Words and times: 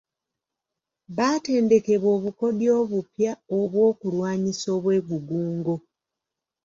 Baatendekebwa 1.17 2.09
obukodyo 2.17 2.69
obupya 2.81 3.31
obw'okulwanyisa 3.57 4.67
obwegugungo 4.77 5.75